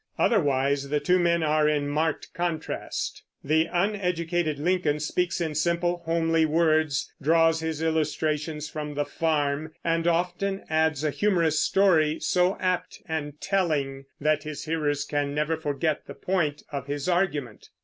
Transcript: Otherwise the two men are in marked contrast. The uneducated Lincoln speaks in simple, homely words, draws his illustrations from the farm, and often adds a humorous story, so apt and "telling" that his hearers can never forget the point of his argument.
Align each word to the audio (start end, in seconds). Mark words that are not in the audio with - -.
Otherwise 0.17 0.89
the 0.89 0.99
two 0.99 1.19
men 1.19 1.43
are 1.43 1.69
in 1.69 1.87
marked 1.87 2.33
contrast. 2.33 3.21
The 3.43 3.69
uneducated 3.71 4.57
Lincoln 4.57 4.99
speaks 4.99 5.39
in 5.39 5.53
simple, 5.53 6.01
homely 6.07 6.43
words, 6.43 7.13
draws 7.21 7.59
his 7.59 7.83
illustrations 7.83 8.67
from 8.67 8.95
the 8.95 9.05
farm, 9.05 9.73
and 9.83 10.07
often 10.07 10.63
adds 10.71 11.03
a 11.03 11.11
humorous 11.11 11.59
story, 11.59 12.19
so 12.19 12.57
apt 12.59 13.03
and 13.07 13.39
"telling" 13.39 14.05
that 14.19 14.41
his 14.41 14.65
hearers 14.65 15.05
can 15.05 15.35
never 15.35 15.55
forget 15.55 16.07
the 16.07 16.15
point 16.15 16.63
of 16.71 16.87
his 16.87 17.07
argument. 17.07 17.69